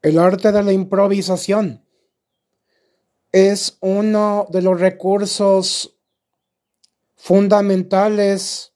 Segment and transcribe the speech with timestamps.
[0.00, 1.84] El arte de la improvisación
[3.32, 5.98] es uno de los recursos
[7.16, 8.74] fundamentales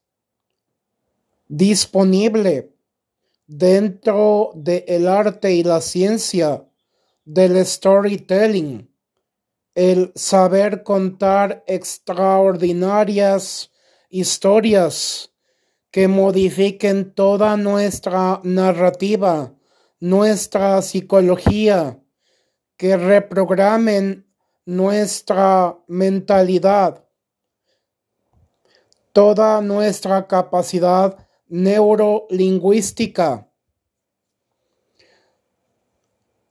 [1.46, 2.74] disponible
[3.46, 6.66] dentro del arte y la ciencia
[7.25, 8.93] del storytelling,
[9.77, 13.70] el saber contar extraordinarias
[14.11, 15.30] historias
[15.93, 19.54] que modifiquen toda nuestra narrativa
[20.03, 22.02] nuestra psicología,
[22.77, 24.27] que reprogramen
[24.65, 27.05] nuestra mentalidad,
[29.12, 33.48] toda nuestra capacidad neurolingüística.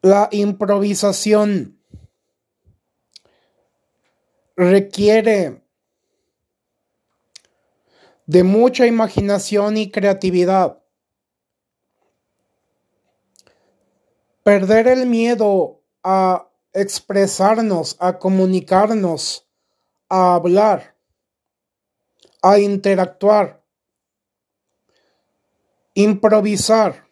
[0.02, 1.77] La improvisación
[4.55, 5.62] requiere
[8.27, 10.80] de mucha imaginación y creatividad.
[14.44, 19.48] Perder el miedo a expresarnos, a comunicarnos,
[20.10, 20.96] a hablar,
[22.41, 23.63] a interactuar,
[25.93, 27.05] improvisar,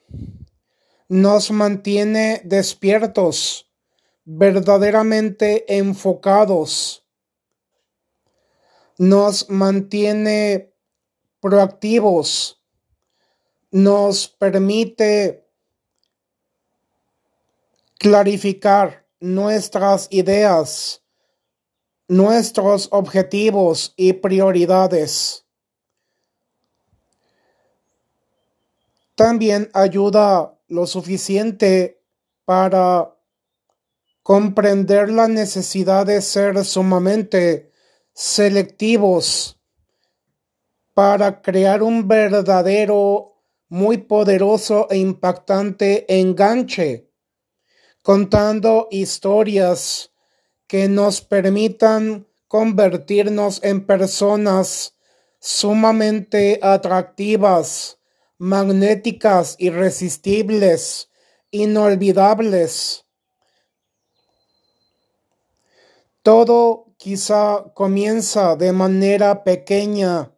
[1.08, 3.70] nos mantiene despiertos,
[4.26, 7.06] verdaderamente enfocados,
[8.98, 10.74] nos mantiene
[11.40, 12.62] proactivos,
[13.72, 15.49] nos permite
[18.00, 21.04] clarificar nuestras ideas,
[22.08, 25.46] nuestros objetivos y prioridades.
[29.16, 32.02] También ayuda lo suficiente
[32.46, 33.14] para
[34.24, 37.74] comprender la necesidad de ser sumamente
[38.14, 39.60] selectivos
[40.94, 47.09] para crear un verdadero, muy poderoso e impactante enganche
[48.02, 50.12] contando historias
[50.68, 54.96] que nos permitan convertirnos en personas
[55.40, 58.00] sumamente atractivas,
[58.38, 61.10] magnéticas, irresistibles,
[61.52, 63.06] inolvidables.
[66.24, 70.32] Todo quizá comienza de manera pequeña,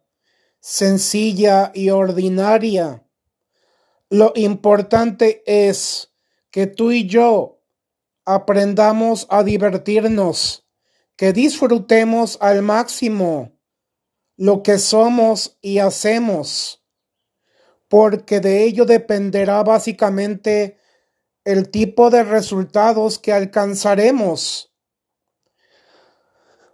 [0.60, 3.04] sencilla y ordinaria.
[4.08, 6.11] Lo importante es
[6.52, 7.60] que tú y yo
[8.24, 10.68] aprendamos a divertirnos,
[11.16, 13.58] que disfrutemos al máximo
[14.36, 16.84] lo que somos y hacemos,
[17.88, 20.78] porque de ello dependerá básicamente
[21.44, 24.74] el tipo de resultados que alcanzaremos.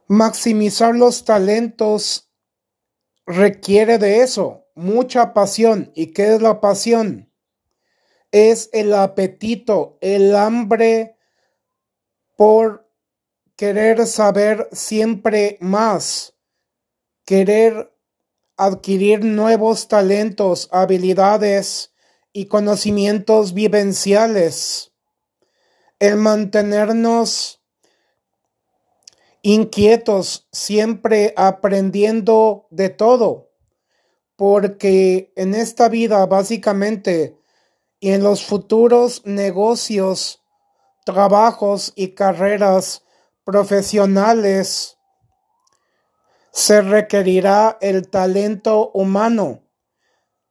[0.09, 2.33] Maximizar los talentos
[3.27, 5.93] requiere de eso, mucha pasión.
[5.95, 7.28] ¿Y qué es la pasión?
[8.33, 11.17] Es el apetito, el hambre
[12.37, 12.89] por
[13.57, 16.35] querer saber siempre más,
[17.25, 17.93] querer
[18.57, 21.93] adquirir nuevos talentos, habilidades
[22.33, 24.93] y conocimientos vivenciales,
[25.99, 27.63] el mantenernos
[29.43, 33.51] inquietos, siempre aprendiendo de todo,
[34.37, 37.39] porque en esta vida básicamente
[38.01, 40.45] y en los futuros negocios,
[41.05, 43.03] trabajos y carreras
[43.45, 44.99] profesionales
[46.53, 49.63] se requerirá el talento humano.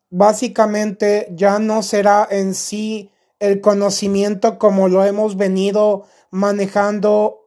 [0.10, 7.46] Básicamente ya no será en sí el conocimiento como lo hemos venido manejando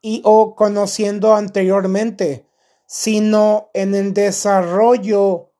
[0.00, 2.46] y o conociendo anteriormente,
[2.86, 5.52] sino en el desarrollo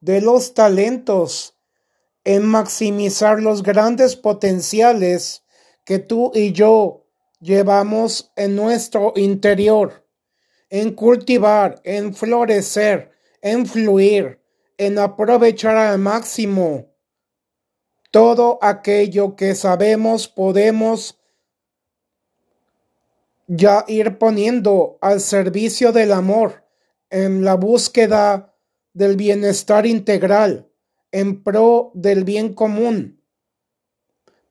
[0.00, 1.56] de los talentos
[2.24, 5.44] en maximizar los grandes potenciales
[5.84, 7.06] que tú y yo
[7.40, 10.06] llevamos en nuestro interior,
[10.70, 13.10] en cultivar, en florecer,
[13.40, 14.40] en fluir,
[14.78, 16.92] en aprovechar al máximo
[18.10, 21.18] todo aquello que sabemos podemos
[23.46, 26.64] ya ir poniendo al servicio del amor
[27.10, 28.54] en la búsqueda
[28.92, 30.71] del bienestar integral
[31.12, 33.22] en pro del bien común,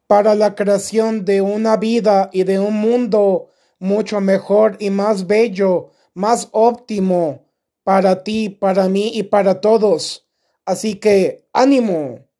[0.08, 3.50] para la creación de una vida y de un mundo
[3.80, 7.46] mucho mejor y más bello, más óptimo
[7.84, 10.28] para ti, para mí y para todos.
[10.66, 12.31] Así que ánimo.